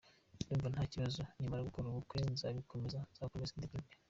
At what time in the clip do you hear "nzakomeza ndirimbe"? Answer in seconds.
3.11-3.89